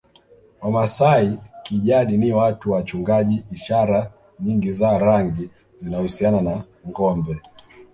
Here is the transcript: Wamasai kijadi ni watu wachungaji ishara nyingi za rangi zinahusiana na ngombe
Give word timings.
Wamasai 0.61 1.37
kijadi 1.63 2.17
ni 2.17 2.33
watu 2.33 2.71
wachungaji 2.71 3.43
ishara 3.51 4.11
nyingi 4.39 4.73
za 4.73 4.97
rangi 4.97 5.49
zinahusiana 5.77 6.41
na 6.41 6.63
ngombe 6.89 7.41